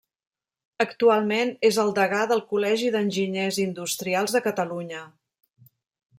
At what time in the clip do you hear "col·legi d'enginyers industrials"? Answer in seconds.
2.55-4.35